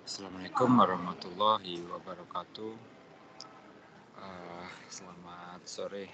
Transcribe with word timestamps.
Assalamualaikum 0.00 0.80
warahmatullahi 0.80 1.84
wabarakatuh. 1.84 2.72
Uh, 4.16 4.64
selamat 4.88 5.60
sore. 5.68 6.08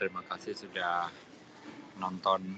Terima 0.00 0.24
kasih 0.24 0.56
sudah 0.56 1.12
nonton 2.00 2.56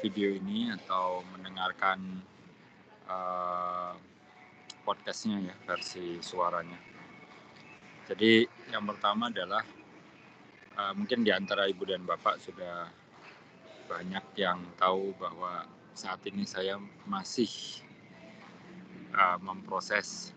video 0.00 0.32
ini 0.32 0.72
atau 0.72 1.20
mendengarkan 1.28 2.24
uh, 3.04 3.92
podcastnya 4.88 5.52
ya 5.52 5.54
versi 5.68 6.24
suaranya. 6.24 6.80
Jadi 8.08 8.48
yang 8.72 8.88
pertama 8.88 9.28
adalah 9.28 9.60
uh, 10.80 10.96
mungkin 10.96 11.20
di 11.20 11.36
antara 11.36 11.68
ibu 11.68 11.84
dan 11.84 12.08
bapak 12.08 12.40
sudah 12.40 12.88
banyak 13.92 14.24
yang 14.40 14.64
tahu 14.80 15.12
bahwa 15.20 15.68
saat 15.94 16.18
ini 16.26 16.42
saya 16.42 16.74
masih 17.06 17.46
uh, 19.14 19.38
memproses 19.38 20.34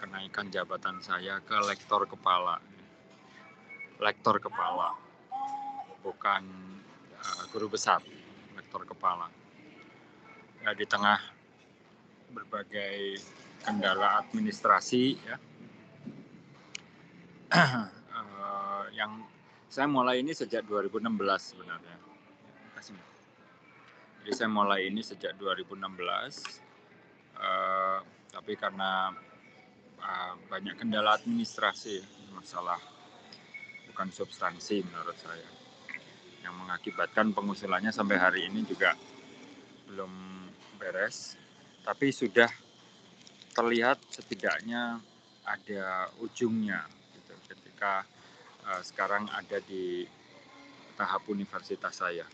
kenaikan 0.00 0.48
jabatan 0.48 0.96
saya 1.04 1.44
ke 1.44 1.56
lektor 1.68 2.08
kepala. 2.08 2.56
Lektor 4.00 4.40
kepala, 4.40 4.92
bukan 6.04 6.44
uh, 7.20 7.42
guru 7.52 7.68
besar, 7.68 8.00
lektor 8.56 8.84
kepala. 8.88 9.28
Ya, 10.64 10.72
di 10.76 10.84
tengah 10.84 11.20
berbagai 12.32 13.20
kendala 13.64 14.20
administrasi 14.20 15.16
ya, 15.16 15.36
uh, 17.56 18.84
yang 18.92 19.24
saya 19.72 19.88
mulai 19.88 20.20
ini 20.20 20.36
sejak 20.36 20.64
2016 20.68 21.08
sebenarnya. 21.40 21.96
Jadi 24.26 24.42
saya 24.42 24.50
mulai 24.50 24.90
ini 24.90 25.06
sejak 25.06 25.38
2016 25.38 25.86
uh, 27.38 28.02
tapi 28.34 28.58
karena 28.58 29.14
uh, 30.02 30.34
banyak 30.50 30.74
kendala 30.82 31.14
administrasi 31.14 32.02
masalah 32.34 32.82
bukan 33.86 34.10
substansi 34.10 34.82
menurut 34.82 35.14
saya 35.22 35.46
yang 36.42 36.58
mengakibatkan 36.58 37.30
pengusulannya 37.38 37.94
sampai 37.94 38.18
hari 38.18 38.50
ini 38.50 38.66
juga 38.66 38.98
belum 39.86 40.10
beres. 40.82 41.38
Tapi 41.86 42.10
sudah 42.10 42.50
terlihat 43.54 44.02
setidaknya 44.10 44.98
ada 45.46 46.10
ujungnya 46.18 46.82
gitu, 47.14 47.30
ketika 47.46 48.02
uh, 48.66 48.82
sekarang 48.82 49.30
ada 49.30 49.62
di 49.62 50.02
tahap 50.98 51.22
universitas 51.30 52.02
saya 52.02 52.26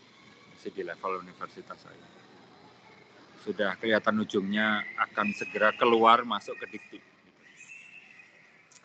masih 0.63 0.79
di 0.79 0.87
level 0.87 1.19
universitas 1.19 1.75
saya 1.75 2.07
sudah 3.43 3.75
kelihatan 3.83 4.15
ujungnya 4.23 4.79
akan 4.95 5.35
segera 5.35 5.75
keluar 5.75 6.23
masuk 6.23 6.55
ke 6.63 6.71
dikti 6.71 6.99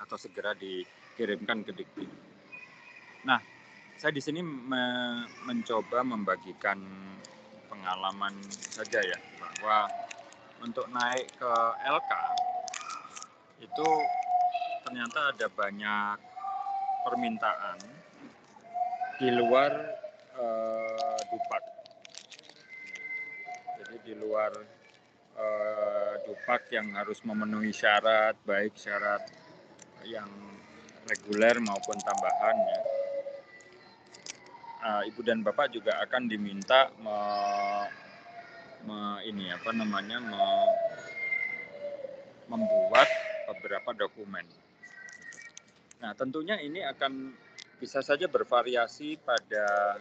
atau 0.03 0.19
segera 0.19 0.59
dikirimkan 0.59 1.63
ke 1.63 1.71
dikti. 1.71 2.03
Nah, 3.23 3.39
saya 3.95 4.11
di 4.11 4.19
sini 4.19 4.43
me 4.43 4.83
mencoba 5.47 6.03
membagikan 6.03 6.83
pengalaman 7.71 8.35
saja 8.51 8.99
ya 8.99 9.19
bahwa 9.39 9.87
untuk 10.67 10.91
naik 10.91 11.31
ke 11.39 11.53
LK 11.87 12.13
itu 13.63 13.89
ternyata 14.83 15.31
ada 15.31 15.47
banyak 15.47 16.19
permintaan 17.07 17.79
di 19.23 19.31
luar 19.31 19.71
uh, 21.39 21.63
Dupat 23.79 24.03
di 24.05 24.15
luar 24.19 24.53
uh, 25.39 26.15
Dupak 26.27 26.69
yang 26.75 26.93
harus 26.99 27.23
memenuhi 27.25 27.71
syarat 27.71 28.35
baik 28.43 28.75
syarat 28.75 29.23
yang 30.05 30.29
reguler 31.09 31.57
maupun 31.63 31.97
tambahan 32.01 32.57
ya. 32.57 32.81
Uh, 34.79 35.03
Ibu 35.11 35.21
dan 35.27 35.43
Bapak 35.43 35.75
juga 35.75 35.99
akan 36.07 36.31
diminta 36.31 36.87
me, 37.03 37.19
me, 38.87 38.99
ini 39.27 39.51
apa 39.51 39.75
namanya 39.75 40.23
me, 40.23 40.43
membuat 42.47 43.11
beberapa 43.51 43.91
dokumen. 44.07 44.47
Nah, 45.99 46.15
tentunya 46.15 46.63
ini 46.63 46.87
akan 46.87 47.35
bisa 47.83 48.07
saja 48.07 48.31
bervariasi 48.31 49.19
pada 49.19 49.99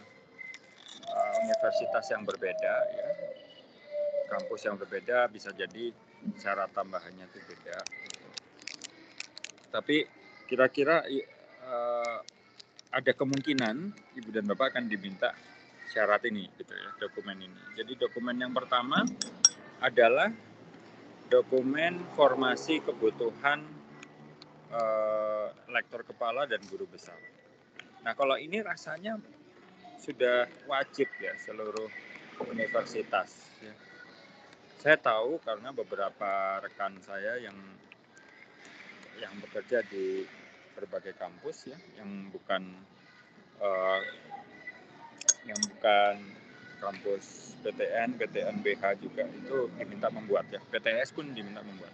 uh, 1.12 1.32
universitas 1.44 2.04
yang 2.12 2.22
berbeda 2.24 2.74
ya 2.92 3.08
kampus 4.28 4.60
yang 4.68 4.76
berbeda 4.76 5.26
bisa 5.32 5.50
jadi 5.56 5.90
syarat 6.36 6.68
tambahannya 6.76 7.24
itu 7.24 7.40
beda. 7.48 7.78
Tapi 9.72 10.04
kira-kira 10.44 11.04
uh, 11.64 12.18
ada 12.92 13.12
kemungkinan 13.16 13.76
ibu 14.16 14.28
dan 14.32 14.44
bapak 14.48 14.76
akan 14.76 14.88
diminta 14.88 15.32
syarat 15.88 16.24
ini, 16.28 16.44
gitu 16.60 16.72
ya, 16.72 16.88
dokumen 17.00 17.40
ini. 17.40 17.62
Jadi 17.76 17.96
dokumen 17.96 18.36
yang 18.36 18.52
pertama 18.52 19.04
adalah 19.80 20.28
dokumen 21.28 22.00
formasi 22.16 22.80
kebutuhan 22.84 23.64
uh, 24.72 25.48
lektor 25.72 26.04
kepala 26.04 26.44
dan 26.48 26.60
guru 26.68 26.88
besar. 26.88 27.16
Nah 28.04 28.12
kalau 28.16 28.36
ini 28.40 28.60
rasanya 28.64 29.20
sudah 29.98 30.46
wajib 30.70 31.10
ya 31.18 31.34
seluruh 31.42 31.90
universitas. 32.48 33.34
Ya 33.60 33.74
saya 34.78 34.94
tahu 34.94 35.42
karena 35.42 35.74
beberapa 35.74 36.62
rekan 36.62 36.94
saya 37.02 37.34
yang 37.42 37.58
yang 39.18 39.34
bekerja 39.42 39.82
di 39.90 40.22
berbagai 40.78 41.18
kampus 41.18 41.74
ya, 41.74 41.78
yang 41.98 42.30
bukan 42.30 42.62
uh, 43.58 44.00
yang 45.42 45.58
bukan 45.74 46.14
kampus 46.78 47.58
PTN, 47.66 48.14
PTN 48.22 48.62
BH 48.62 49.02
juga 49.02 49.26
itu 49.26 49.66
diminta 49.74 50.06
membuat 50.14 50.46
ya, 50.46 50.62
PTS 50.70 51.10
pun 51.10 51.26
diminta 51.34 51.58
membuat. 51.66 51.90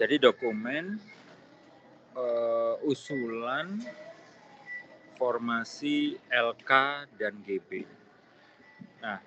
Jadi 0.00 0.16
dokumen 0.16 0.96
uh, 2.16 2.80
usulan 2.80 3.76
formasi 5.16 6.20
LK 6.30 6.70
dan 7.16 7.34
GB. 7.42 7.84
Nah, 9.00 9.20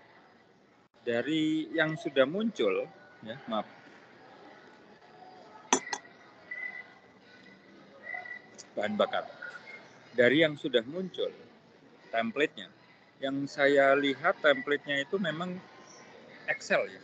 dari 1.06 1.70
yang 1.74 1.98
sudah 1.98 2.26
muncul, 2.30 2.86
ya 3.26 3.38
maaf, 3.50 3.66
bahan 8.78 8.96
bakar. 8.96 9.26
Dari 10.14 10.46
yang 10.46 10.56
sudah 10.56 10.82
muncul, 10.86 11.30
template-nya, 12.14 12.70
yang 13.20 13.46
saya 13.46 13.94
lihat 13.98 14.40
template-nya 14.40 15.04
itu 15.04 15.20
memang 15.20 15.60
Excel 16.50 16.88
ya. 16.90 17.04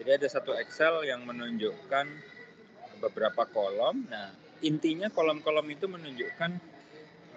Jadi 0.00 0.10
ada 0.16 0.28
satu 0.28 0.56
Excel 0.56 1.04
yang 1.08 1.24
menunjukkan 1.28 2.06
beberapa 3.00 3.44
kolom. 3.48 4.04
Nah, 4.08 4.32
intinya 4.60 5.08
kolom-kolom 5.08 5.64
itu 5.72 5.88
menunjukkan 5.88 6.60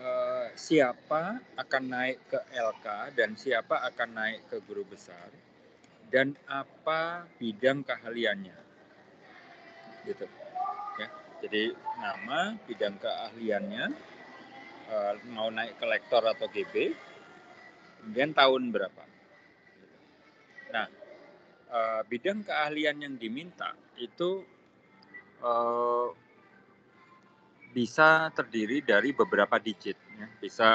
Eh, 0.04 0.48
siapa 0.60 1.40
akan 1.56 1.84
naik 1.88 2.28
ke 2.28 2.36
LK 2.52 3.16
dan 3.16 3.40
siapa 3.40 3.88
akan 3.88 4.10
naik 4.12 4.44
ke 4.52 4.60
guru 4.68 4.84
besar? 4.84 5.32
Dan 6.12 6.36
apa 6.44 7.24
bidang 7.40 7.88
keahliannya? 7.88 8.60
Gitu. 10.04 10.28
Ya 11.00 11.08
jadi 11.40 11.72
nama 12.04 12.60
bidang 12.68 13.00
keahliannya 13.00 13.96
uh, 14.92 15.14
mau 15.32 15.48
naik 15.48 15.80
ke 15.80 15.86
lektor 15.88 16.20
atau 16.28 16.52
GB 16.52 16.92
kemudian 18.04 18.36
tahun 18.36 18.76
berapa? 18.76 19.04
Nah 20.76 20.88
uh, 21.72 22.04
bidang 22.12 22.44
keahlian 22.44 23.08
yang 23.08 23.16
diminta 23.16 23.72
itu 23.96 24.44
bisa 27.74 28.30
terdiri 28.38 28.86
dari 28.86 29.10
beberapa 29.12 29.58
digit. 29.58 29.98
Ya. 30.14 30.30
Bisa 30.38 30.70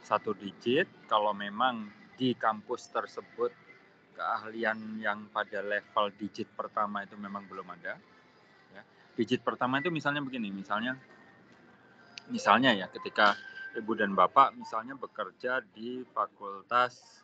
satu 0.00 0.32
digit 0.32 0.88
kalau 1.06 1.36
memang 1.36 1.92
di 2.16 2.32
kampus 2.32 2.88
tersebut 2.88 3.52
keahlian 4.16 5.00
yang 5.00 5.28
pada 5.28 5.60
level 5.60 6.12
digit 6.16 6.48
pertama 6.56 7.04
itu 7.04 7.14
memang 7.20 7.44
belum 7.44 7.68
ada. 7.68 8.00
Ya. 8.72 8.82
Digit 9.20 9.44
pertama 9.44 9.84
itu 9.84 9.92
misalnya 9.92 10.24
begini, 10.24 10.48
misalnya 10.48 10.96
misalnya 12.32 12.72
ya 12.72 12.88
ketika 12.88 13.36
ibu 13.76 13.92
dan 13.94 14.16
bapak 14.16 14.56
misalnya 14.56 14.96
bekerja 14.96 15.60
di 15.76 16.02
fakultas 16.10 17.22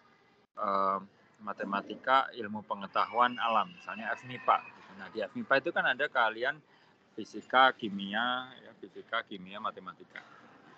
eh, 0.60 1.00
matematika 1.40 2.28
ilmu 2.32 2.64
pengetahuan 2.64 3.36
alam, 3.40 3.72
misalnya 3.72 4.12
FMIPA. 4.16 4.58
Nah 4.96 5.08
di 5.12 5.20
FMIPA 5.20 5.54
itu 5.60 5.70
kan 5.72 5.84
ada 5.84 6.08
keahlian 6.08 6.56
fisika, 7.16 7.72
kimia, 7.76 8.52
fisika, 8.78 9.24
kimia, 9.24 9.58
matematika. 9.58 10.20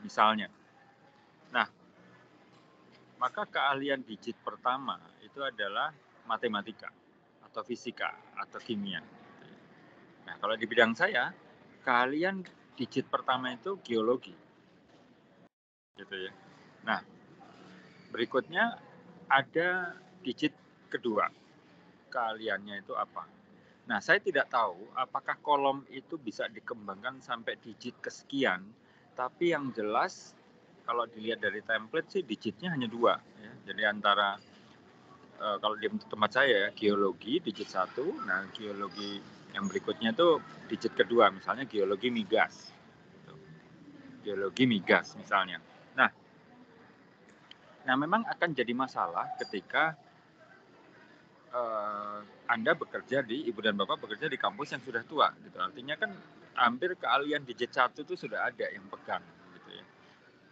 Misalnya. 0.00 0.49
Nah, 1.50 1.67
maka 3.19 3.43
keahlian 3.49 4.06
digit 4.06 4.39
pertama 4.41 4.99
itu 5.27 5.43
adalah 5.43 5.91
matematika 6.27 6.89
atau 7.43 7.62
fisika 7.67 8.15
atau 8.39 8.61
kimia. 8.62 9.03
Nah, 10.29 10.35
kalau 10.39 10.55
di 10.55 10.69
bidang 10.69 10.93
saya, 10.93 11.33
keahlian 11.83 12.45
digit 12.79 13.09
pertama 13.11 13.50
itu 13.50 13.81
geologi. 13.83 14.37
Gitu 15.99 16.15
ya. 16.15 16.33
Nah, 16.87 17.00
berikutnya 18.15 18.79
ada 19.27 19.99
digit 20.23 20.55
kedua. 20.93 21.27
Keahliannya 22.09 22.81
itu 22.81 22.95
apa? 22.95 23.38
Nah, 23.88 24.05
saya 24.05 24.20
tidak 24.20 24.52
tahu 24.52 24.93
apakah 24.93 25.40
kolom 25.40 25.81
itu 25.88 26.20
bisa 26.20 26.44
dikembangkan 26.52 27.25
sampai 27.25 27.56
digit 27.56 27.96
kesekian, 28.05 28.61
tapi 29.17 29.56
yang 29.56 29.73
jelas 29.73 30.37
kalau 30.85 31.08
dilihat 31.08 31.40
dari 31.40 31.64
template 31.64 32.12
sih 32.12 32.20
digitnya 32.20 32.76
hanya 32.76 32.85
dua. 32.85 33.17
Ya. 33.40 33.52
Jadi 33.73 33.82
antara 33.88 34.37
uh, 35.40 35.56
kalau 35.56 35.81
di 35.81 35.88
tempat 35.88 36.31
saya 36.37 36.69
ya, 36.69 36.70
geologi 36.76 37.40
digit 37.40 37.73
satu, 37.73 38.12
nah 38.29 38.44
geologi 38.52 39.25
yang 39.56 39.64
berikutnya 39.64 40.12
itu 40.12 40.37
digit 40.69 40.93
kedua, 40.93 41.32
misalnya 41.32 41.64
geologi 41.64 42.12
migas. 42.12 42.69
Gitu. 43.17 43.32
Geologi 44.20 44.69
migas 44.69 45.17
misalnya. 45.17 45.64
Nah, 45.96 46.12
nah 47.88 47.96
memang 47.96 48.29
akan 48.29 48.52
jadi 48.52 48.76
masalah 48.76 49.32
ketika 49.40 49.96
uh, 51.56 52.20
Anda 52.49 52.73
bekerja 52.73 53.21
di 53.21 53.45
Ibu 53.53 53.61
dan 53.61 53.77
Bapak 53.77 54.00
bekerja 54.00 54.27
di 54.27 54.41
kampus 54.41 54.73
yang 54.73 54.83
sudah 54.83 55.05
tua 55.05 55.29
gitu. 55.45 55.61
Artinya 55.61 55.95
kan 56.00 56.11
hampir 56.56 56.97
keahlian 56.97 57.45
digit 57.45 57.71
satu 57.71 58.03
itu 58.03 58.17
sudah 58.17 58.49
ada 58.49 58.67
yang 58.73 58.89
pegang 58.89 59.21
gitu 59.53 59.71
ya. 59.77 59.85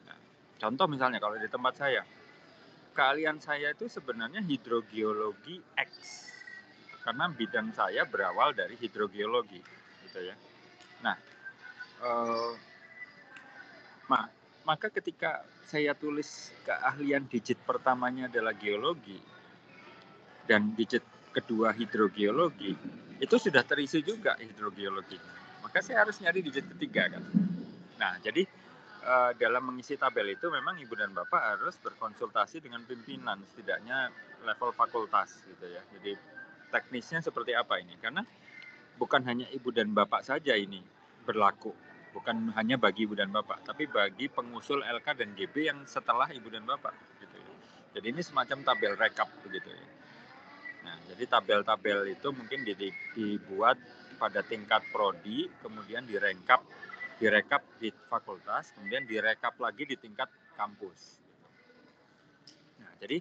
Nah, 0.07 0.19
contoh 0.61 0.87
misalnya 0.87 1.19
kalau 1.19 1.41
di 1.41 1.49
tempat 1.49 1.75
saya, 1.81 2.05
keahlian 2.93 3.41
saya 3.41 3.73
itu 3.73 3.89
sebenarnya 3.89 4.45
hidrogeologi 4.45 5.57
X. 5.81 5.91
Karena 7.01 7.33
bidang 7.33 7.73
saya 7.73 8.05
berawal 8.05 8.53
dari 8.53 8.77
hidrogeologi 8.77 9.63
gitu 10.05 10.21
ya. 10.21 10.37
Nah, 11.01 11.17
uh, 12.05 12.53
maka 14.67 14.91
ketika 14.91 15.47
saya 15.65 15.95
tulis 15.95 16.51
keahlian 16.67 17.31
digit 17.31 17.57
pertamanya 17.63 18.27
adalah 18.27 18.51
geologi, 18.53 19.23
dan 20.51 20.75
digit 20.75 21.03
kedua 21.37 21.77
hidrogeologi 21.77 22.73
itu 23.21 23.37
sudah 23.37 23.61
terisi 23.65 24.01
juga 24.01 24.37
hidrogeologi. 24.41 25.21
Maka 25.61 25.85
saya 25.85 26.05
harus 26.05 26.17
nyari 26.21 26.41
digit 26.41 26.65
ketiga 26.77 27.13
kan. 27.13 27.25
Nah, 28.01 28.17
jadi 28.21 28.45
uh, 29.05 29.33
dalam 29.37 29.73
mengisi 29.73 29.97
tabel 29.97 30.37
itu 30.37 30.49
memang 30.49 30.77
ibu 30.81 30.93
dan 30.97 31.13
bapak 31.13 31.57
harus 31.57 31.77
berkonsultasi 31.81 32.61
dengan 32.61 32.85
pimpinan 32.85 33.41
setidaknya 33.53 34.13
level 34.45 34.73
fakultas 34.73 35.37
gitu 35.45 35.65
ya. 35.69 35.81
Jadi 35.97 36.13
teknisnya 36.73 37.25
seperti 37.25 37.57
apa 37.57 37.81
ini? 37.81 37.97
Karena 38.01 38.21
bukan 39.01 39.25
hanya 39.25 39.49
ibu 39.53 39.73
dan 39.73 39.93
bapak 39.97 40.25
saja 40.25 40.53
ini 40.57 40.81
berlaku, 41.25 41.73
bukan 42.13 42.53
hanya 42.55 42.77
bagi 42.77 43.09
ibu 43.09 43.17
dan 43.17 43.33
bapak, 43.33 43.65
tapi 43.67 43.89
bagi 43.89 44.31
pengusul 44.31 44.85
LK 44.85 45.07
dan 45.19 45.33
GB 45.35 45.55
yang 45.67 45.79
setelah 45.89 46.29
ibu 46.31 46.47
dan 46.53 46.63
bapak 46.69 46.93
gitu 47.19 47.37
ya. 47.37 47.53
Jadi 47.97 48.07
ini 48.13 48.23
semacam 48.23 48.61
tabel 48.61 48.93
rekap 48.95 49.29
begitu 49.43 49.73
ya. 49.73 49.96
Jadi 51.07 51.25
tabel-tabel 51.27 52.13
itu 52.13 52.29
mungkin 52.35 52.67
dibuat 53.15 53.79
pada 54.17 54.41
tingkat 54.43 54.83
prodi, 54.91 55.47
kemudian 55.61 56.03
direkap, 56.09 56.65
direkap 57.21 57.63
di 57.79 57.93
fakultas, 58.09 58.73
kemudian 58.75 59.05
direkap 59.05 59.55
lagi 59.61 59.85
di 59.87 59.97
tingkat 59.97 60.29
kampus. 60.57 61.21
Nah, 62.81 62.93
jadi 62.99 63.21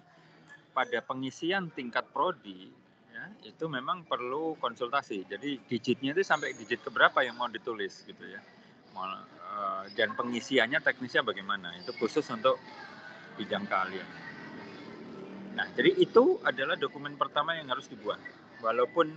pada 0.72 0.98
pengisian 1.04 1.72
tingkat 1.72 2.04
prodi 2.12 2.68
ya, 3.12 3.24
itu 3.44 3.64
memang 3.68 4.04
perlu 4.04 4.56
konsultasi. 4.60 5.24
Jadi 5.28 5.62
digitnya 5.68 6.16
itu 6.16 6.24
sampai 6.24 6.56
digit 6.56 6.80
keberapa 6.84 7.24
yang 7.24 7.36
mau 7.36 7.48
ditulis 7.48 8.04
gitu 8.08 8.24
ya. 8.24 8.40
Eh, 9.56 9.84
dan 9.96 10.12
pengisiannya 10.12 10.80
teknisnya 10.84 11.24
bagaimana? 11.24 11.72
Itu 11.80 11.92
khusus 11.96 12.24
untuk 12.28 12.60
bidang 13.40 13.64
keahlian. 13.64 14.25
Nah, 15.56 15.66
jadi 15.72 15.96
itu 15.96 16.36
adalah 16.44 16.76
dokumen 16.76 17.16
pertama 17.16 17.56
yang 17.56 17.72
harus 17.72 17.88
dibuat. 17.88 18.20
Walaupun 18.60 19.08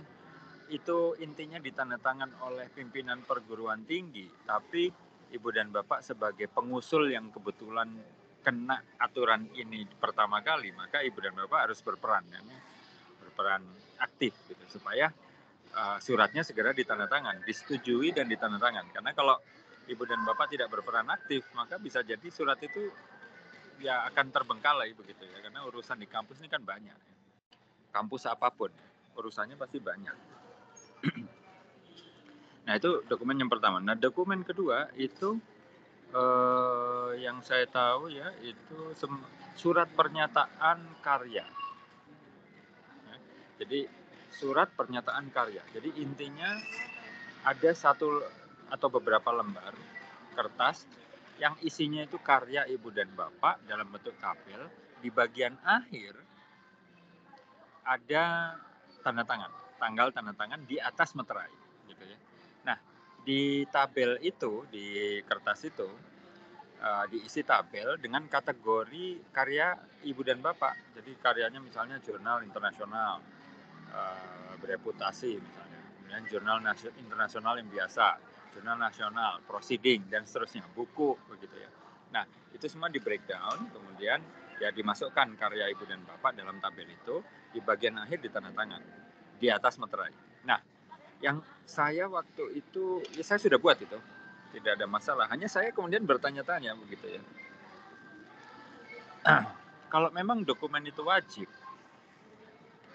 itu 0.72 1.12
intinya 1.20 1.60
ditandatangan 1.60 2.40
oleh 2.48 2.72
pimpinan 2.72 3.20
perguruan 3.28 3.84
tinggi, 3.84 4.24
tapi 4.48 4.88
Ibu 5.30 5.48
dan 5.52 5.68
Bapak 5.68 6.00
sebagai 6.00 6.48
pengusul 6.48 7.12
yang 7.12 7.28
kebetulan 7.28 7.92
kena 8.40 8.80
aturan 8.96 9.52
ini 9.52 9.84
pertama 10.00 10.40
kali, 10.40 10.72
maka 10.72 11.04
Ibu 11.04 11.18
dan 11.20 11.36
Bapak 11.36 11.68
harus 11.68 11.84
berperan, 11.84 12.24
ya, 12.32 12.40
berperan 13.20 13.60
aktif 14.00 14.32
gitu, 14.48 14.64
supaya 14.80 15.12
uh, 15.76 16.00
suratnya 16.00 16.40
segera 16.40 16.72
ditandatangan, 16.72 17.44
disetujui 17.44 18.16
dan 18.16 18.32
ditandatangan. 18.32 18.88
Karena 18.96 19.12
kalau 19.12 19.36
Ibu 19.90 20.02
dan 20.08 20.24
Bapak 20.24 20.48
tidak 20.48 20.72
berperan 20.72 21.10
aktif, 21.12 21.44
maka 21.52 21.76
bisa 21.76 22.00
jadi 22.00 22.26
surat 22.32 22.56
itu 22.64 22.88
ya 23.80 24.06
akan 24.12 24.26
terbengkalai 24.30 24.92
begitu 24.94 25.24
ya. 25.26 25.40
Karena 25.40 25.64
urusan 25.66 25.98
di 25.98 26.06
kampus 26.06 26.38
ini 26.44 26.48
kan 26.48 26.62
banyak 26.62 26.94
ya. 26.94 27.16
kampus 27.90 28.30
apa 28.30 28.54
pun 28.54 28.70
urusannya 29.18 29.58
pasti 29.58 29.78
banyak. 29.82 30.16
Nah 32.60 32.78
itu 32.78 33.02
dokumen 33.08 33.34
yang 33.34 33.50
pertama. 33.50 33.82
Nah 33.82 33.98
dokumen 33.98 34.46
kedua 34.46 34.86
itu 34.94 35.42
eh, 36.14 37.10
yang 37.18 37.42
saya 37.42 37.66
tahu 37.66 38.14
ya 38.14 38.30
itu 38.46 38.94
surat 39.58 39.90
pernyataan 39.90 40.78
karya. 41.02 41.42
Ya, 43.10 43.16
jadi 43.58 43.90
surat 44.30 44.70
pernyataan 44.78 45.34
karya. 45.34 45.66
Jadi 45.74 45.98
intinya 45.98 46.62
ada 47.42 47.70
satu 47.74 48.22
atau 48.70 48.88
beberapa 48.92 49.34
lembar 49.34 49.74
kertas 50.38 50.86
yang 51.40 51.56
isinya 51.64 52.04
itu 52.04 52.20
karya 52.20 52.68
ibu 52.68 52.92
dan 52.92 53.08
bapak 53.16 53.64
dalam 53.64 53.88
bentuk 53.88 54.12
tabel. 54.20 54.68
Di 55.00 55.08
bagian 55.08 55.56
akhir 55.64 56.12
ada 57.88 58.54
tanda 59.00 59.24
tangan, 59.24 59.48
tanggal 59.80 60.12
tanda 60.12 60.36
tangan 60.36 60.60
di 60.68 60.76
atas 60.76 61.16
meterai, 61.16 61.48
gitu 61.88 62.04
ya. 62.04 62.18
Nah, 62.68 62.76
di 63.24 63.64
tabel 63.72 64.20
itu, 64.20 64.68
di 64.68 65.16
kertas 65.24 65.64
itu, 65.64 65.88
uh, 66.84 67.04
diisi 67.08 67.40
tabel 67.40 67.96
dengan 67.96 68.28
kategori 68.28 69.32
karya 69.32 69.72
ibu 70.04 70.20
dan 70.20 70.44
bapak. 70.44 70.92
Jadi 71.00 71.16
karyanya 71.16 71.64
misalnya 71.64 71.96
jurnal 72.04 72.44
internasional, 72.44 73.24
uh, 73.96 74.52
bereputasi 74.60 75.40
misalnya, 75.40 75.80
kemudian 75.96 76.24
jurnal 76.28 76.60
internasional 77.00 77.56
yang 77.56 77.72
biasa, 77.72 78.20
jurnal 78.54 78.78
nasional, 78.78 79.40
proceeding 79.46 80.06
dan 80.10 80.26
seterusnya, 80.26 80.66
buku 80.74 81.14
begitu 81.30 81.54
ya. 81.54 81.70
Nah, 82.10 82.24
itu 82.50 82.66
semua 82.66 82.90
di 82.90 82.98
breakdown, 82.98 83.70
kemudian 83.70 84.18
ya 84.58 84.68
dimasukkan 84.74 85.38
karya 85.38 85.70
ibu 85.72 85.86
dan 85.86 86.02
bapak 86.04 86.36
dalam 86.36 86.58
tabel 86.58 86.90
itu, 86.90 87.22
di 87.50 87.62
bagian 87.62 87.98
akhir 88.02 88.20
ditandatangan 88.20 88.82
di 89.40 89.48
atas 89.48 89.78
meterai. 89.80 90.12
Nah, 90.44 90.60
yang 91.22 91.40
saya 91.64 92.10
waktu 92.10 92.58
itu 92.58 93.00
ya 93.14 93.24
saya 93.24 93.38
sudah 93.38 93.58
buat 93.62 93.78
itu, 93.78 93.98
tidak 94.58 94.76
ada 94.76 94.86
masalah. 94.90 95.26
Hanya 95.30 95.46
saya 95.46 95.70
kemudian 95.70 96.02
bertanya-tanya 96.04 96.74
begitu 96.74 97.18
ya. 97.18 97.22
kalau 99.92 100.08
memang 100.14 100.42
dokumen 100.46 100.86
itu 100.86 101.02
wajib 101.02 101.48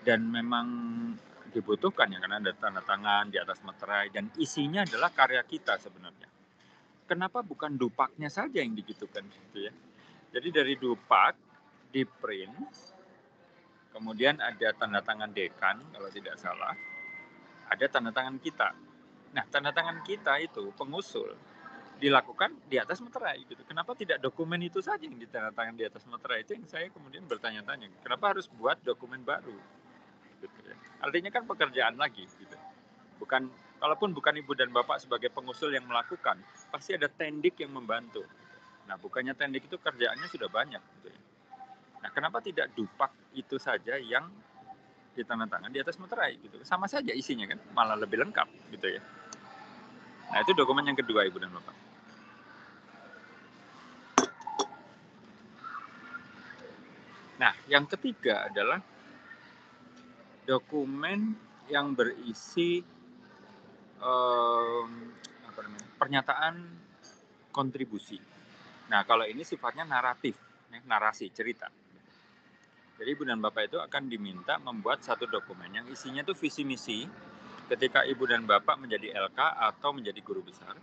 dan 0.05 0.25
memang 0.29 0.67
dibutuhkan 1.55 2.11
ya 2.11 2.19
karena 2.19 2.43
ada 2.43 2.51
tanda 2.51 2.83
tangan 2.83 3.31
di 3.31 3.39
atas 3.39 3.63
materai 3.63 4.11
dan 4.11 4.27
isinya 4.35 4.83
adalah 4.83 5.07
karya 5.15 5.39
kita 5.47 5.79
sebenarnya. 5.79 6.27
Kenapa 7.07 7.39
bukan 7.39 7.79
dupaknya 7.79 8.27
saja 8.27 8.59
yang 8.59 8.75
digitukan 8.75 9.23
gitu 9.23 9.71
ya? 9.71 9.73
Jadi 10.35 10.51
dari 10.51 10.75
dupak 10.75 11.39
di 11.95 12.03
print, 12.03 12.59
kemudian 13.95 14.43
ada 14.43 14.75
tanda 14.75 14.99
tangan 14.99 15.31
dekan 15.31 15.79
kalau 15.95 16.11
tidak 16.11 16.35
salah, 16.35 16.75
ada 17.71 17.85
tanda 17.87 18.11
tangan 18.11 18.35
kita. 18.43 18.75
Nah 19.31 19.47
tanda 19.47 19.71
tangan 19.71 20.03
kita 20.03 20.43
itu 20.43 20.75
pengusul 20.75 21.31
dilakukan 21.95 22.51
di 22.67 22.75
atas 22.75 22.99
materai 22.99 23.47
gitu. 23.47 23.63
Kenapa 23.63 23.95
tidak 23.95 24.19
dokumen 24.19 24.59
itu 24.59 24.83
saja 24.83 25.07
yang 25.07 25.15
ditandatangan 25.15 25.79
di 25.79 25.87
atas 25.87 26.03
materai 26.11 26.43
itu 26.43 26.51
yang 26.59 26.67
saya 26.67 26.91
kemudian 26.91 27.23
bertanya-tanya. 27.23 27.87
Kenapa 28.03 28.35
harus 28.35 28.51
buat 28.51 28.75
dokumen 28.83 29.23
baru? 29.23 29.55
Gitu 30.41 30.59
ya. 30.65 30.75
Artinya 31.03 31.29
kan 31.31 31.43
pekerjaan 31.45 31.95
lagi 31.99 32.25
gitu. 32.25 32.57
Bukan 33.21 33.47
kalaupun 33.79 34.11
bukan 34.11 34.35
ibu 34.39 34.51
dan 34.57 34.71
bapak 34.71 35.03
sebagai 35.03 35.31
pengusul 35.31 35.71
yang 35.71 35.85
melakukan, 35.87 36.39
pasti 36.71 36.95
ada 36.95 37.11
tendik 37.11 37.59
yang 37.61 37.71
membantu. 37.71 38.23
Nah, 38.85 38.95
bukannya 39.01 39.33
tendik 39.33 39.65
itu 39.65 39.77
kerjaannya 39.81 40.27
sudah 40.29 40.49
banyak 40.49 40.81
gitu 40.99 41.07
ya. 41.09 41.21
Nah, 42.05 42.09
kenapa 42.13 42.37
tidak 42.41 42.69
dupak 42.77 43.09
itu 43.33 43.57
saja 43.57 43.97
yang 43.97 44.29
ditandatangan 45.15 45.71
di 45.71 45.79
atas 45.79 45.95
meterai 45.97 46.37
gitu. 46.43 46.59
Sama 46.67 46.85
saja 46.85 47.15
isinya 47.15 47.47
kan, 47.47 47.59
malah 47.71 47.95
lebih 47.95 48.19
lengkap 48.19 48.45
gitu 48.75 48.99
ya. 48.99 49.01
Nah, 50.29 50.39
itu 50.43 50.51
dokumen 50.51 50.85
yang 50.85 50.97
kedua 50.99 51.23
Ibu 51.25 51.39
dan 51.39 51.49
Bapak. 51.55 51.75
Nah, 57.35 57.53
yang 57.67 57.83
ketiga 57.87 58.47
adalah 58.47 58.79
dokumen 60.45 61.33
yang 61.67 61.97
berisi 61.97 62.79
um, 63.99 64.89
apa 65.49 65.59
namanya, 65.65 65.87
pernyataan 65.97 66.55
kontribusi. 67.49 68.21
Nah, 68.85 69.01
kalau 69.03 69.25
ini 69.25 69.41
sifatnya 69.41 69.83
naratif, 69.83 70.37
ya, 70.69 70.79
narasi, 70.85 71.33
cerita. 71.33 71.67
Jadi 72.95 73.09
ibu 73.11 73.27
dan 73.27 73.43
bapak 73.43 73.67
itu 73.67 73.77
akan 73.81 74.07
diminta 74.07 74.55
membuat 74.61 75.03
satu 75.03 75.27
dokumen 75.27 75.67
yang 75.67 75.85
isinya 75.91 76.23
itu 76.23 76.31
visi 76.31 76.63
misi 76.63 77.03
ketika 77.67 78.07
ibu 78.07 78.23
dan 78.23 78.47
bapak 78.47 78.79
menjadi 78.79 79.11
LK 79.19 79.39
atau 79.73 79.91
menjadi 79.91 80.21
guru 80.23 80.45
besar. 80.45 80.77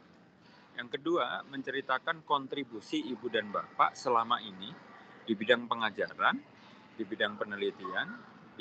Yang 0.76 0.98
kedua, 0.98 1.40
menceritakan 1.48 2.24
kontribusi 2.24 3.00
ibu 3.08 3.32
dan 3.32 3.48
bapak 3.48 3.96
selama 3.96 4.40
ini 4.44 4.72
di 5.24 5.32
bidang 5.32 5.68
pengajaran, 5.70 6.36
di 6.96 7.04
bidang 7.06 7.40
penelitian, 7.40 8.08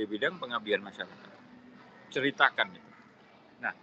di 0.02 0.10
bidang 0.10 0.42
pengabdian 0.42 0.82
masyarakat. 0.82 1.30
Ceritakan 2.10 2.74
itu. 2.74 2.92
Nah, 3.62 3.74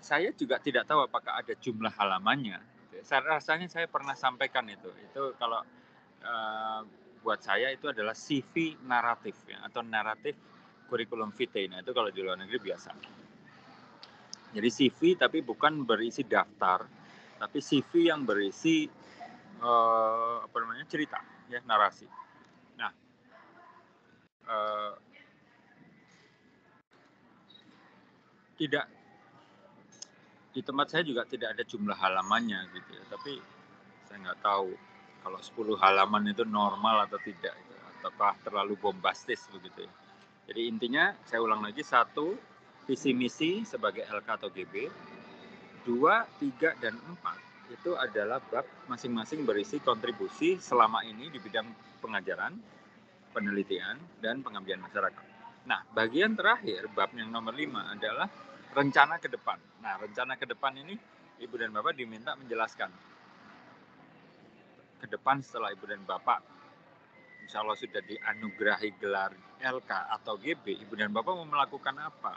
saya 0.00 0.32
juga 0.32 0.56
tidak 0.56 0.88
tahu 0.88 1.04
apakah 1.04 1.36
ada 1.36 1.52
jumlah 1.52 1.92
halamannya. 1.92 2.56
Saya 3.04 3.36
rasanya 3.36 3.68
saya 3.68 3.84
pernah 3.84 4.16
sampaikan 4.16 4.64
itu. 4.72 4.88
Itu 5.04 5.36
kalau 5.36 5.60
uh, 6.24 6.80
buat 7.20 7.44
saya 7.44 7.68
itu 7.68 7.92
adalah 7.92 8.16
CV 8.16 8.80
naratif 8.88 9.36
ya, 9.44 9.60
atau 9.68 9.84
naratif 9.84 10.32
kurikulum 10.88 11.36
vitae. 11.36 11.68
Nah 11.68 11.84
itu 11.84 11.92
kalau 11.92 12.08
di 12.08 12.24
luar 12.24 12.40
negeri 12.40 12.72
biasa. 12.72 12.90
Jadi 14.56 14.68
CV 14.72 15.20
tapi 15.20 15.44
bukan 15.44 15.84
berisi 15.84 16.24
daftar, 16.24 16.88
tapi 17.36 17.60
CV 17.60 18.08
yang 18.08 18.24
berisi 18.24 18.88
uh, 19.60 20.48
apa 20.48 20.56
namanya 20.64 20.88
cerita 20.88 21.20
ya 21.52 21.60
narasi. 21.68 22.08
Uh, 24.48 24.96
tidak. 28.58 28.88
Di 30.50 30.64
tempat 30.64 30.90
saya 30.90 31.04
juga 31.06 31.22
tidak 31.28 31.54
ada 31.54 31.62
jumlah 31.62 31.94
halamannya 31.94 32.66
gitu 32.74 32.90
ya, 32.96 33.04
tapi 33.12 33.38
saya 34.08 34.18
nggak 34.24 34.40
tahu 34.42 34.74
kalau 35.22 35.38
10 35.38 35.76
halaman 35.78 36.32
itu 36.32 36.42
normal 36.42 37.06
atau 37.06 37.20
tidak 37.22 37.52
gitu, 37.54 37.74
ataukah 38.00 38.34
terlalu 38.42 38.74
bombastis 38.80 39.44
begitu 39.54 39.86
ya. 39.86 39.92
Jadi 40.48 40.60
intinya 40.64 41.12
saya 41.28 41.44
ulang 41.44 41.60
lagi 41.60 41.84
satu 41.84 42.32
visi 42.88 43.12
misi 43.12 43.62
sebagai 43.68 44.08
LK 44.08 44.28
atau 44.40 44.48
GB, 44.48 44.88
dua, 45.84 46.24
tiga 46.40 46.72
dan 46.80 46.96
empat 46.96 47.36
itu 47.68 47.92
adalah 48.00 48.40
bab 48.48 48.64
masing-masing 48.88 49.44
berisi 49.44 49.76
kontribusi 49.84 50.56
selama 50.56 51.04
ini 51.04 51.28
di 51.28 51.36
bidang 51.36 51.68
pengajaran, 52.00 52.56
penelitian 53.38 53.94
dan 54.18 54.42
pengabdian 54.42 54.82
masyarakat. 54.82 55.24
Nah, 55.70 55.86
bagian 55.94 56.34
terakhir 56.34 56.90
bab 56.90 57.14
yang 57.14 57.30
nomor 57.30 57.54
lima 57.54 57.94
adalah 57.94 58.26
rencana 58.74 59.22
ke 59.22 59.30
depan. 59.30 59.62
Nah, 59.78 59.94
rencana 60.02 60.34
ke 60.34 60.50
depan 60.50 60.74
ini 60.74 60.98
Ibu 61.38 61.54
dan 61.54 61.70
Bapak 61.70 61.94
diminta 61.94 62.34
menjelaskan 62.34 62.90
ke 64.98 65.06
depan 65.06 65.38
setelah 65.38 65.70
Ibu 65.70 65.86
dan 65.86 66.02
Bapak 66.02 66.58
insya 67.46 67.62
Allah 67.62 67.78
sudah 67.78 68.02
dianugerahi 68.04 68.90
gelar 68.98 69.32
LK 69.62 69.90
atau 70.20 70.34
GB, 70.36 70.84
Ibu 70.84 70.98
dan 70.98 71.14
Bapak 71.14 71.32
mau 71.32 71.46
melakukan 71.46 71.94
apa? 71.96 72.36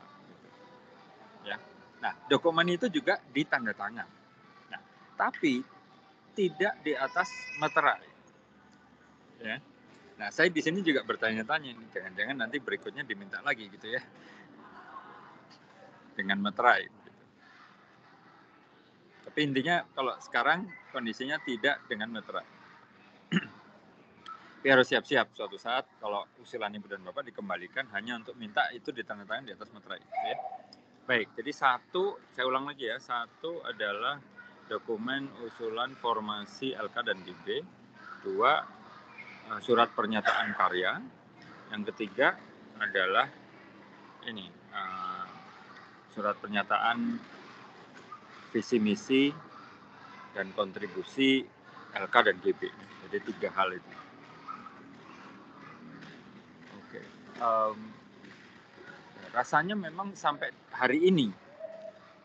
Ya. 1.44 1.58
Nah, 2.00 2.14
dokumen 2.30 2.70
itu 2.70 2.88
juga 2.88 3.18
ditanda 3.34 3.74
tangan. 3.74 4.08
Nah, 4.70 4.82
tapi 5.18 5.66
tidak 6.38 6.80
di 6.86 6.94
atas 6.96 7.28
meterai. 7.60 8.08
Ya. 9.42 9.58
Nah, 10.22 10.30
saya 10.30 10.54
di 10.54 10.62
sini 10.62 10.86
juga 10.86 11.02
bertanya-tanya, 11.02 11.74
jangan-jangan 11.90 12.46
nanti 12.46 12.62
berikutnya 12.62 13.02
diminta 13.02 13.42
lagi 13.42 13.66
gitu 13.74 13.90
ya 13.90 14.06
dengan 16.14 16.46
meterai. 16.46 16.86
Gitu. 16.86 17.10
Tapi 19.26 19.40
intinya 19.42 19.82
kalau 19.98 20.14
sekarang 20.22 20.70
kondisinya 20.94 21.42
tidak 21.42 21.82
dengan 21.90 22.14
meterai. 22.14 22.46
Tapi 24.62 24.68
harus 24.70 24.94
siap-siap 24.94 25.34
suatu 25.34 25.58
saat 25.58 25.90
kalau 25.98 26.22
usulan 26.38 26.70
ibu 26.78 26.86
dan 26.86 27.02
bapak 27.02 27.26
dikembalikan 27.26 27.90
hanya 27.98 28.22
untuk 28.22 28.38
minta 28.38 28.70
itu 28.78 28.94
ditandatangan 28.94 29.50
di 29.50 29.58
atas 29.58 29.74
meterai. 29.74 30.06
Gitu 30.06 30.26
ya. 30.30 30.38
Baik, 31.10 31.34
jadi 31.34 31.50
satu, 31.50 32.22
saya 32.38 32.46
ulang 32.46 32.70
lagi 32.70 32.86
ya, 32.86 33.02
satu 33.02 33.66
adalah 33.66 34.22
dokumen 34.70 35.26
usulan 35.50 35.98
formasi 35.98 36.78
LK 36.78 37.10
dan 37.10 37.18
DB, 37.26 37.66
dua 38.22 38.81
surat 39.62 39.92
pernyataan 39.94 40.56
karya, 40.56 41.02
yang 41.72 41.84
ketiga 41.94 42.36
adalah 42.82 43.30
ini 44.28 44.48
uh, 44.74 45.26
surat 46.12 46.36
pernyataan 46.38 47.20
visi 48.52 48.78
misi 48.78 49.32
dan 50.36 50.52
kontribusi 50.56 51.44
LK 51.96 52.16
dan 52.28 52.38
GB. 52.40 52.62
Jadi 53.08 53.18
tiga 53.36 53.50
hal 53.56 53.76
itu. 53.76 53.96
Oke. 56.80 57.02
Um, 57.40 57.78
rasanya 59.36 59.76
memang 59.76 60.16
sampai 60.16 60.52
hari 60.72 61.08
ini, 61.08 61.32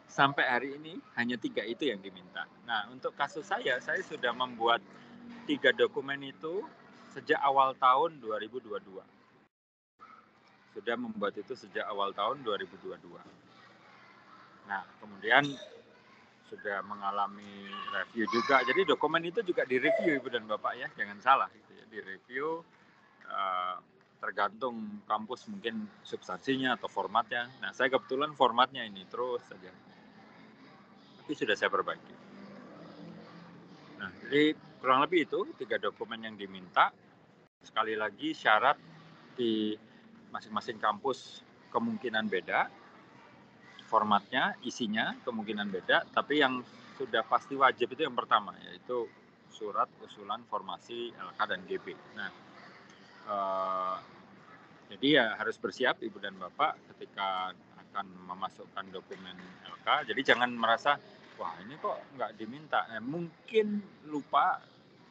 sampai 0.07 0.45
hari 0.47 0.69
ini 0.79 0.99
hanya 1.19 1.39
tiga 1.39 1.63
itu 1.67 1.91
yang 1.91 1.99
diminta. 2.03 2.47
Nah 2.67 2.91
untuk 2.91 3.15
kasus 3.19 3.47
saya, 3.47 3.79
saya 3.83 4.03
sudah 4.03 4.31
membuat 4.35 4.83
tiga 5.47 5.71
dokumen 5.75 6.23
itu 6.27 6.67
sejak 7.17 7.41
awal 7.41 7.73
tahun 7.81 8.21
2022. 8.21 8.77
Sudah 10.77 10.97
membuat 11.01 11.33
itu 11.41 11.57
sejak 11.57 11.89
awal 11.89 12.13
tahun 12.13 12.45
2022 12.45 13.01
Nah, 14.67 14.83
kemudian 14.99 15.47
sudah 16.47 16.79
mengalami 16.87 17.71
review 17.95 18.27
juga. 18.31 18.63
Jadi 18.67 18.87
dokumen 18.87 19.23
itu 19.23 19.43
juga 19.43 19.63
direview 19.67 20.19
Ibu 20.23 20.29
dan 20.31 20.45
Bapak 20.47 20.75
ya, 20.79 20.89
jangan 20.95 21.19
salah 21.23 21.49
gitu 21.55 21.73
ya. 21.75 21.85
Direview 21.91 22.63
uh, 23.31 23.77
tergantung 24.19 25.03
kampus 25.07 25.47
mungkin 25.51 25.87
substansinya 26.03 26.75
atau 26.75 26.91
formatnya. 26.91 27.47
Nah, 27.63 27.71
saya 27.75 27.91
kebetulan 27.95 28.35
formatnya 28.35 28.83
ini 28.83 29.07
terus 29.07 29.43
saja. 29.47 29.71
Tapi 31.23 31.33
sudah 31.35 31.55
saya 31.59 31.71
perbaiki. 31.71 32.15
Nah, 34.03 34.11
jadi 34.27 34.55
kurang 34.83 35.03
lebih 35.07 35.27
itu 35.27 35.41
tiga 35.59 35.79
dokumen 35.79 36.27
yang 36.27 36.35
diminta. 36.39 36.91
Sekali 37.65 37.95
lagi 37.97 38.33
syarat 38.33 38.77
di 39.37 39.77
masing-masing 40.33 40.81
kampus 40.81 41.45
kemungkinan 41.73 42.29
beda, 42.29 42.69
formatnya, 43.87 44.59
isinya 44.67 45.15
kemungkinan 45.23 45.71
beda, 45.71 46.09
tapi 46.11 46.43
yang 46.43 46.61
sudah 46.97 47.23
pasti 47.29 47.55
wajib 47.55 47.93
itu 47.93 48.09
yang 48.09 48.17
pertama, 48.17 48.57
yaitu 48.67 49.07
surat 49.53 49.89
usulan 50.05 50.43
formasi 50.49 51.13
LK 51.13 51.39
dan 51.49 51.61
GB. 51.65 51.87
Nah, 52.17 52.31
eh, 53.29 53.97
jadi 54.93 55.07
ya 55.09 55.27
harus 55.39 55.57
bersiap 55.59 56.01
Ibu 56.01 56.19
dan 56.21 56.37
Bapak 56.37 56.77
ketika 56.95 57.53
akan 57.81 58.07
memasukkan 58.29 58.93
dokumen 58.93 59.37
LK. 59.65 60.13
Jadi 60.13 60.21
jangan 60.21 60.53
merasa, 60.53 61.01
wah 61.41 61.57
ini 61.65 61.75
kok 61.81 61.97
nggak 62.17 62.37
diminta. 62.37 62.85
Eh, 62.93 63.03
mungkin 63.03 63.81
lupa 64.09 64.61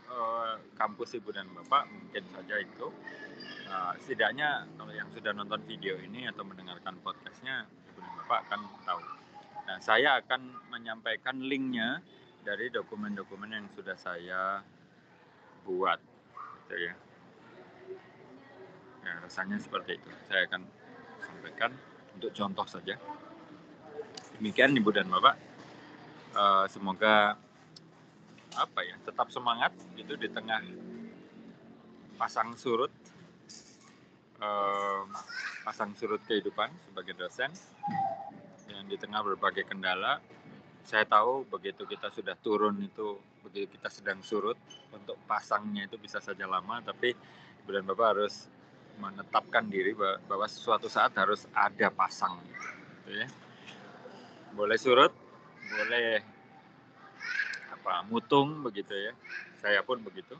eh, 0.09 0.53
kampus 0.77 1.17
Ibu 1.17 1.29
dan 1.33 1.49
Bapak, 1.53 1.89
mungkin 1.89 2.23
saja 2.33 2.55
itu. 2.61 2.87
Eh, 3.65 3.93
setidaknya 4.05 4.69
kalau 4.77 4.93
yang 4.93 5.09
sudah 5.11 5.31
nonton 5.33 5.61
video 5.65 5.97
ini 5.99 6.29
atau 6.29 6.45
mendengarkan 6.45 6.97
podcastnya, 7.01 7.65
Bapak 7.97 8.49
akan 8.49 8.61
tahu. 8.85 9.01
Nah, 9.65 9.77
saya 9.81 10.21
akan 10.21 10.69
menyampaikan 10.69 11.41
linknya 11.41 12.01
dari 12.45 12.69
dokumen-dokumen 12.69 13.49
yang 13.49 13.65
sudah 13.73 13.97
saya 13.97 14.61
buat. 15.65 15.97
Gitu 16.65 16.75
ya. 16.89 16.93
ya, 19.05 19.13
rasanya 19.25 19.57
seperti 19.57 19.97
itu. 19.97 20.09
Saya 20.29 20.45
akan 20.49 20.61
sampaikan 21.25 21.71
untuk 22.13 22.31
contoh 22.37 22.65
saja. 22.69 22.97
Demikian 24.37 24.77
Ibu 24.77 24.89
dan 24.93 25.09
Bapak. 25.09 25.35
Uh, 26.35 26.67
semoga 26.67 27.39
apa 28.55 28.79
ya 28.83 28.95
tetap 29.03 29.27
semangat 29.31 29.75
gitu 29.99 30.15
di 30.15 30.31
tengah 30.31 30.63
pasang 32.15 32.55
surut 32.55 32.91
uh, 34.39 35.03
pasang 35.63 35.91
surut 35.97 36.21
kehidupan 36.23 36.71
sebagai 36.87 37.15
dosen 37.17 37.51
yang 38.69 38.85
di 38.89 38.97
tengah 38.97 39.21
berbagai 39.21 39.65
kendala. 39.65 40.19
Saya 40.85 41.01
tahu 41.09 41.49
begitu 41.49 41.89
kita 41.89 42.13
sudah 42.13 42.37
turun 42.37 42.77
itu, 42.77 43.17
begitu 43.41 43.73
kita 43.73 43.89
sedang 43.89 44.21
surut, 44.21 44.57
untuk 44.93 45.17
pasangnya 45.25 45.89
itu 45.89 45.97
bisa 45.97 46.21
saja 46.21 46.45
lama, 46.45 46.77
tapi 46.85 47.09
Ibu 47.65 47.69
dan 47.73 47.89
Bapak 47.89 48.07
harus 48.13 48.45
menetapkan 49.01 49.65
diri 49.65 49.97
bahwa 49.97 50.45
suatu 50.45 50.85
saat 50.85 51.17
harus 51.17 51.49
ada 51.57 51.89
pasang. 51.89 52.37
Gitu 53.01 53.17
ya. 53.17 53.27
Boleh 54.53 54.77
surut, 54.77 55.09
boleh 55.73 56.21
apa 57.85 58.01
mutung 58.09 58.65
begitu 58.65 58.97
ya. 58.97 59.13
Saya 59.61 59.85
pun 59.85 60.01
begitu. 60.01 60.33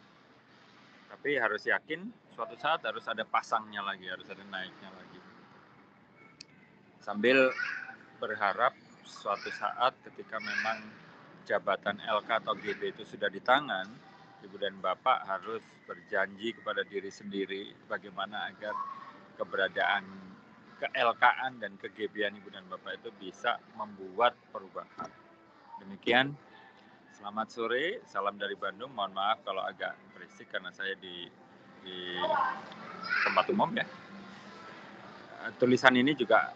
Tapi 1.13 1.37
harus 1.37 1.61
yakin 1.61 2.09
suatu 2.33 2.57
saat 2.57 2.81
harus 2.81 3.05
ada 3.05 3.21
pasangnya 3.21 3.85
lagi, 3.85 4.09
harus 4.09 4.25
ada 4.25 4.41
naiknya 4.49 4.89
lagi. 4.89 5.21
Sambil 7.05 7.53
berharap 8.17 8.73
suatu 9.05 9.53
saat 9.53 9.93
ketika 10.01 10.41
memang 10.41 10.89
jabatan 11.45 12.01
LK 12.01 12.41
atau 12.41 12.57
GB 12.57 12.97
itu 12.97 13.05
sudah 13.05 13.29
di 13.29 13.37
tangan, 13.45 13.85
Ibu 14.41 14.57
dan 14.57 14.81
Bapak 14.81 15.29
harus 15.29 15.61
berjanji 15.85 16.57
kepada 16.57 16.81
diri 16.81 17.13
sendiri 17.13 17.77
bagaimana 17.85 18.49
agar 18.49 18.73
keberadaan 19.37 20.01
ke 20.81 20.89
LKan 20.97 21.61
dan 21.61 21.77
ke 21.77 21.93
GB-an 21.93 22.41
Ibu 22.41 22.49
dan 22.49 22.65
Bapak 22.73 22.97
itu 22.97 23.13
bisa 23.21 23.61
membuat 23.77 24.33
perubahan. 24.49 25.13
Demikian, 25.85 26.33
selamat 27.15 27.47
sore, 27.47 27.85
salam 28.11 28.35
dari 28.35 28.59
Bandung. 28.59 28.91
Mohon 28.91 29.13
maaf 29.15 29.39
kalau 29.47 29.63
agak 29.63 29.95
berisik 30.11 30.51
karena 30.51 30.69
saya 30.75 30.93
di, 30.99 31.25
di 31.81 32.19
tempat 33.23 33.47
umum 33.55 33.71
ya. 33.71 33.87
Tulisan 35.55 35.95
ini 35.95 36.11
juga, 36.17 36.51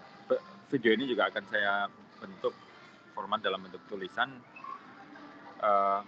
video 0.68 0.92
ini 0.92 1.08
juga 1.08 1.32
akan 1.32 1.44
saya 1.48 1.88
bentuk 2.20 2.52
format 3.16 3.40
dalam 3.40 3.64
bentuk 3.64 3.80
tulisan. 3.88 4.36
Uh, 5.64 6.04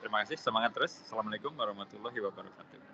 terima 0.00 0.24
kasih, 0.24 0.40
semangat 0.40 0.72
terus. 0.72 0.96
Assalamualaikum 1.04 1.52
warahmatullahi 1.52 2.16
wabarakatuh. 2.16 2.89